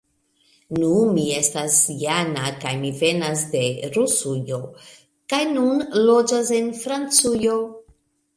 Nu, 0.77 0.87
mi 1.17 1.25
estas 1.39 1.75
Jana 2.03 2.45
kaj 2.63 2.71
mi 2.85 2.91
venas 3.01 3.43
de 3.57 3.61
Rusujo 3.99 4.59
kaj 5.35 5.43
nun 5.59 5.85
loĝas 6.09 6.51
en 6.63 6.73
Francujo 6.83 7.61